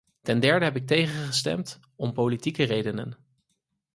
[0.21, 3.17] Ten derde heb ik tegengestemd om politieke redenen.